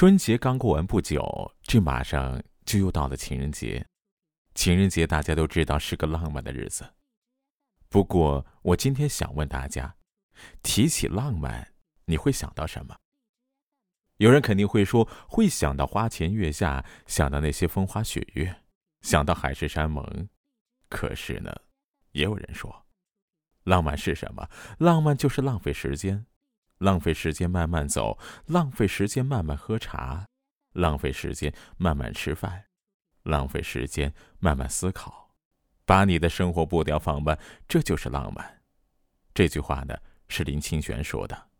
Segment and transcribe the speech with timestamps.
[0.00, 3.86] 春节刚过完不久，这马上就又到了情人节。
[4.54, 6.94] 情人节大家都知道是个浪漫的日子，
[7.90, 9.94] 不过我今天想问大家，
[10.62, 11.74] 提起浪漫，
[12.06, 12.96] 你会想到什么？
[14.16, 18.62] 有人肯定会说会想到花前月下，想到那些风花雪月，
[19.02, 20.30] 想到海誓山盟。
[20.88, 21.54] 可是呢，
[22.12, 22.86] 也有人说，
[23.64, 24.48] 浪漫是什么？
[24.78, 26.24] 浪漫就是浪费时间。
[26.80, 30.26] 浪费时间慢慢走，浪费时间慢慢喝茶，
[30.72, 32.64] 浪费时间慢慢吃饭，
[33.24, 35.30] 浪费时间慢慢思考，
[35.84, 37.38] 把你的生活步调放慢，
[37.68, 38.62] 这就是浪漫。
[39.34, 39.94] 这句话呢
[40.28, 41.50] 是林清玄说的。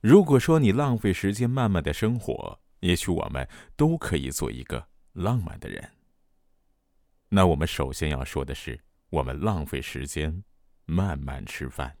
[0.00, 3.46] 如果说你浪费时间慢慢的生活，也许我们
[3.76, 5.90] 都可以做一个浪漫的人。
[7.28, 8.78] 那我们首先要说的是，
[9.10, 10.44] 我们浪费时间
[10.84, 11.97] 慢慢吃饭。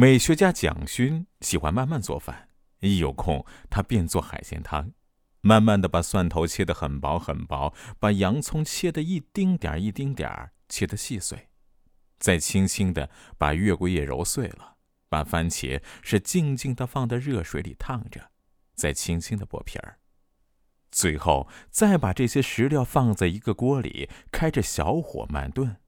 [0.00, 4.92] 美学家蒋勋喜欢慢慢做饭，一有空他便做海鲜汤，
[5.40, 11.48] 慢慢的把蒜头切得很薄很薄，把洋葱切得一丁点儿一丁点儿切得细碎，
[12.20, 14.76] 再轻轻的把月桂叶揉碎了，
[15.08, 18.30] 把番茄是静静的放在热水里烫着，
[18.76, 19.98] 再轻轻的剥皮儿，
[20.92, 25.78] 最后再把这些食料放在一个锅里，开着小火慢炖。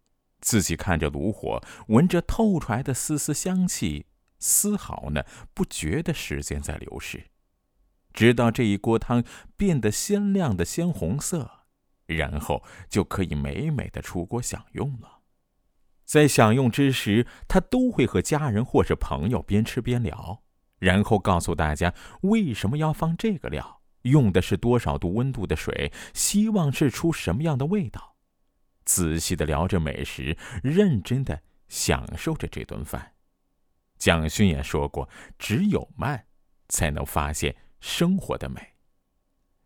[0.43, 4.06] 自己看着炉火，闻着透出来的丝丝香气，
[4.41, 5.23] 丝毫呢
[5.55, 7.27] 不觉得时间在流逝，
[8.13, 9.23] 直到这一锅汤
[9.57, 11.67] 变得鲜亮的鲜红色，
[12.07, 15.21] 然后就可以美美的出锅享用了。
[16.05, 20.43] 在享用之时，他都会和家人或是朋友边吃边聊，
[20.81, 28.17] 然后告诉大家为什么要放这个料，用的是多少度温度的水，希望是出什么样的味道。
[28.85, 33.13] 仔细的聊着美食，认真的享受着这顿饭。
[34.01, 36.25] 蒋勋也说过：“只有慢，
[36.69, 38.61] 才能发现生活的美。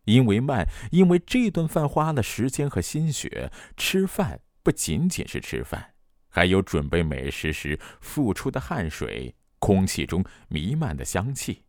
[0.03, 3.51] 因为慢，因为这顿饭花了时间和心血。
[3.77, 5.95] 吃饭不仅仅是吃饭，
[6.27, 11.63] 还有准备美食时付出的汗水，空气中弥漫的香气，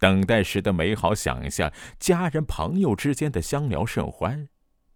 [0.00, 4.48] 等待时的美好想象，家人朋友之间的相聊甚欢。”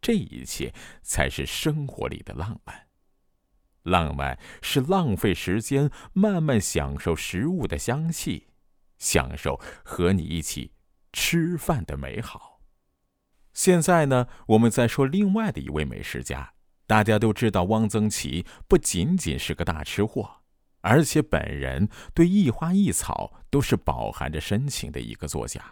[0.02, 2.88] 这一切才是生活里的浪漫。
[3.82, 8.48] 浪漫是浪费时间，慢慢享受食物的香气，
[8.98, 10.72] 享受和你一起
[11.12, 12.60] 吃饭的美好。
[13.52, 16.54] 现在呢，我们再说另外的一位美食家。
[16.86, 20.42] 大家都知道，汪曾祺不仅仅是个大吃货，
[20.80, 25.62] 而且本人对一花一草都是饱含着深情的一个作家。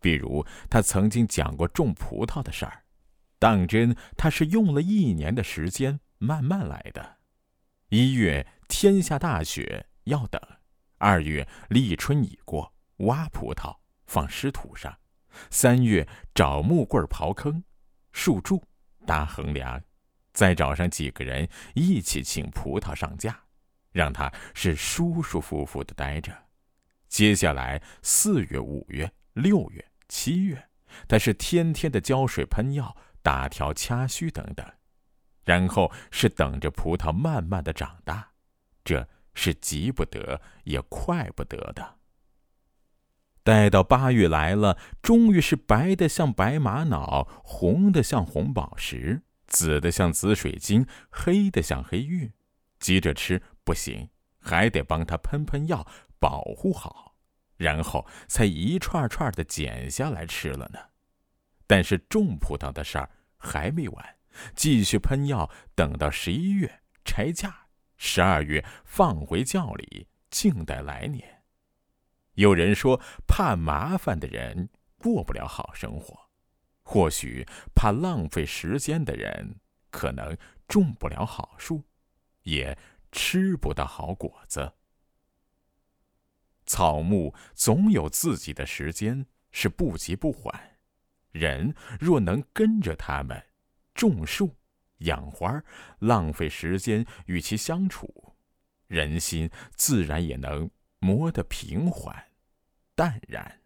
[0.00, 2.84] 比如，他曾经讲过种葡萄的事儿。
[3.38, 7.18] 当真，他是用了一年的时间慢慢来的。
[7.94, 10.40] 一月天下大雪要等，
[10.96, 13.76] 二月立春已过，挖葡萄
[14.06, 14.96] 放湿土上，
[15.50, 17.62] 三月找木棍刨坑，
[18.10, 18.64] 树柱
[19.04, 19.78] 搭横梁，
[20.32, 23.38] 再找上几个人一起请葡萄上架，
[23.92, 26.32] 让它是舒舒服服的待着。
[27.08, 30.70] 接下来四月、五月、六月、七月，
[31.06, 32.96] 他是天天的浇水喷药。
[33.20, 34.66] 打条掐须等等，
[35.44, 38.32] 然后是等着葡萄慢慢的长大，
[38.84, 41.96] 这是急不得也快不得的。
[43.42, 52.32] 待到八月来了，终于是白的像白玛瑙，红的像红宝石，紫的像紫水晶，黑的像黑玉。
[52.78, 54.10] 急着吃不行，
[54.40, 55.86] 还得帮他喷喷药，
[56.20, 57.16] 保护好，
[57.56, 60.78] 然后才一串串的剪下来吃了呢。
[61.66, 64.16] 但是种葡萄的事儿还没完，
[64.54, 67.66] 继续喷药，等到十一月拆架，
[67.96, 71.42] 十二月放回窖里，静待来年。
[72.34, 76.30] 有人说，怕麻烦的人过不了好生活，
[76.82, 79.60] 或许怕浪费时间的人，
[79.90, 81.84] 可能种不了好树，
[82.42, 82.78] 也
[83.10, 84.72] 吃不到好果子。
[86.64, 90.78] 草木总有自己的时间，是不急不缓。
[91.32, 93.44] 人若能跟着他们
[93.94, 94.56] 种树、
[94.98, 95.62] 养花，
[95.98, 98.34] 浪费时间与其相处，
[98.86, 102.32] 人心自然也能磨得平缓、
[102.94, 103.60] 淡然。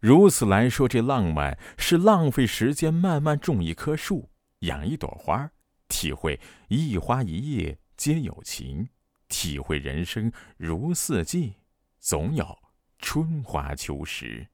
[0.00, 5.50] 如此来说，这浪漫是浪费时间，慢慢种一棵树、养一朵花，
[5.86, 8.88] 体会一花一叶皆有情，
[9.28, 11.54] 体会人生如四季，
[12.00, 12.58] 总有
[12.98, 14.48] 春花秋实。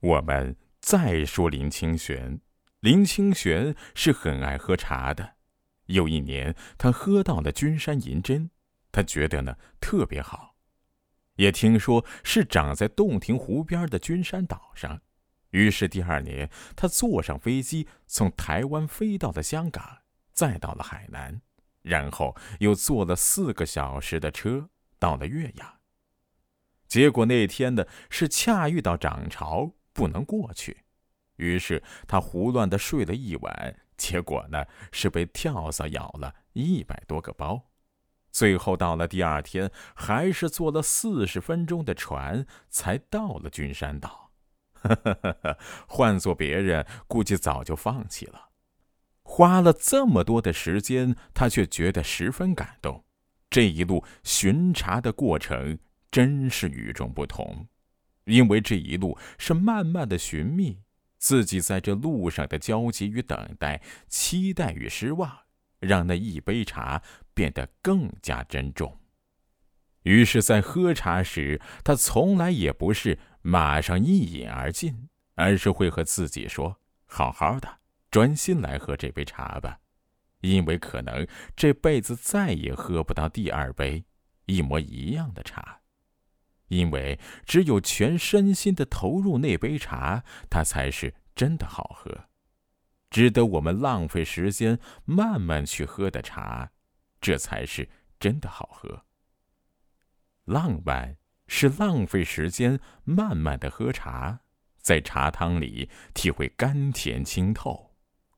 [0.00, 2.40] 我们再说林清玄，
[2.80, 5.34] 林清玄是很爱喝茶的。
[5.86, 8.50] 有一年，他喝到了君山银针，
[8.92, 10.54] 他觉得呢特别好。
[11.36, 15.00] 也听说是长在洞庭湖边的君山岛上。
[15.50, 19.98] 于是第二年，他坐上飞机从台湾飞到了香港，
[20.32, 21.40] 再到了海南，
[21.82, 25.78] 然后又坐了四个小时的车到了岳阳。
[26.86, 30.84] 结果那天呢是恰遇到涨潮，不能过去，
[31.38, 37.70] 于是他胡乱的睡了一晚，结果呢是被跳蚤咬了一百多个包。
[38.30, 44.30] 最后到了第二天，还是坐了四十分钟的船才到了君山岛。
[45.88, 48.50] 换做别人，估计早就放弃了。
[49.22, 53.04] 花了这么多的时间，他却觉得十分感动。
[53.50, 55.78] 这一路巡查的过程
[56.10, 57.66] 真是与众不同，
[58.24, 60.78] 因为这一路是慢慢的寻觅
[61.18, 65.30] 自己在这路上的焦急与等待、期待与失望，
[65.78, 67.02] 让那一杯茶
[67.34, 68.98] 变得更加珍重。
[70.04, 73.18] 于是，在喝茶时，他从来也不是。
[73.40, 76.76] 马上一饮而尽，而是会和自己说
[77.06, 77.78] ：“好好的，
[78.10, 79.78] 专心来喝这杯茶吧，
[80.40, 81.26] 因为可能
[81.56, 84.04] 这辈子再也喝不到第二杯
[84.44, 85.80] 一模一样的茶，
[86.68, 92.28] 因为只有全身心的投入那杯茶，它才是真的好喝，
[93.10, 96.70] 值得我们浪费时间慢慢去喝的茶，
[97.20, 97.88] 这才是
[98.18, 99.04] 真的好喝。
[100.44, 101.16] 浪漫。”
[101.50, 104.40] 是浪费时间，慢慢的喝茶，
[104.82, 107.96] 在茶汤里体会甘甜清透，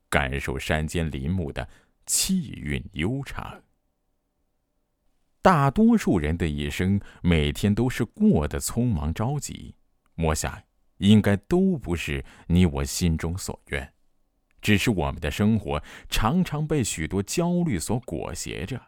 [0.09, 1.67] 感受山间林木的
[2.05, 3.61] 气韵悠长。
[5.41, 9.75] 大多数人的一生，每天都是过得匆忙着急，
[10.15, 10.61] 我想，
[10.97, 13.91] 应该都不是你我心中所愿，
[14.61, 18.79] 只是我们的生活常常被许多焦虑所裹挟着。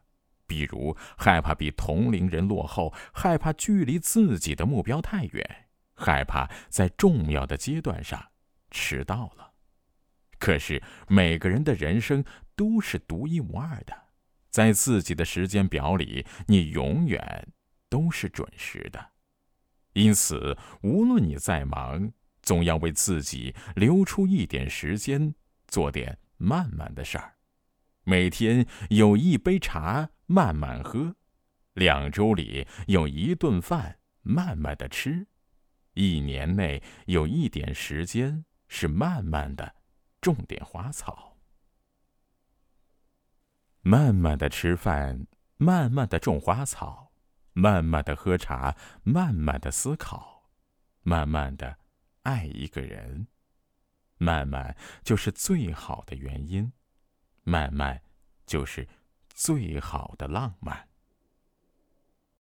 [0.46, 8.24] 比如害怕比同龄人落后，害怕距离自己的目标太远，害怕在重要的阶段上
[8.70, 9.54] 迟到了。
[10.38, 12.24] 可是每个人的人生
[12.56, 14.03] 都是独一无二的，
[14.54, 17.50] 在自己的时间表里，你永远
[17.90, 19.10] 都是准时的。
[19.92, 25.36] 因此，无论你再忙，总要为自己留出一点时间，
[25.68, 27.34] 做点慢慢的事儿。
[28.06, 30.12] 每天有一杯茶。
[30.26, 31.18] 慢慢喝，
[31.74, 35.28] 两周里有一顿饭慢慢的吃，
[35.94, 39.76] 一年内有一点时间是慢慢的
[40.22, 41.33] 种点花草，
[43.84, 45.28] 慢慢的吃饭，
[45.58, 47.12] 慢慢的种花草，
[47.54, 50.50] 慢慢的喝茶，慢慢的思考，
[51.04, 51.78] 慢慢的
[52.24, 53.28] 爱一个人，
[54.18, 56.74] 慢慢就是最好的原因，
[57.44, 58.02] 慢慢
[58.48, 58.88] 就是。
[59.36, 60.90] 最好的浪漫。